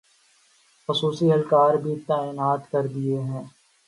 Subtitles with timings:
[0.89, 3.43] خصوصی اہلکار بھی تعینات کردیئے ہیں